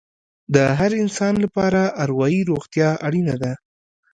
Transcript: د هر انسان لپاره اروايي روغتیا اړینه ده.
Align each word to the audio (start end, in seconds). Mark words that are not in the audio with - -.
د 0.53 0.55
هر 0.79 0.91
انسان 1.03 1.33
لپاره 1.43 1.81
اروايي 2.03 2.41
روغتیا 2.51 2.89
اړینه 3.07 3.35
ده. 3.43 3.53